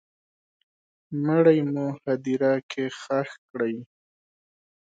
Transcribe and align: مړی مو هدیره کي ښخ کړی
مړی 1.25 1.59
مو 1.71 1.85
هدیره 2.03 2.53
کي 2.71 2.85
ښخ 2.99 3.29
کړی 3.49 3.75